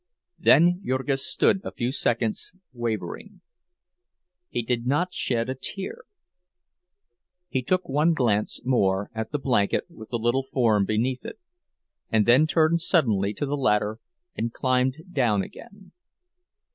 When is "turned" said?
12.47-12.81